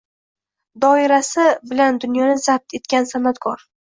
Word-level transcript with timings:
Doirasi 0.85 1.45
bilan 1.73 1.99
dunyoni 2.05 2.39
“zabt” 2.47 2.77
etgan 2.79 3.07
san’atkor 3.13 3.63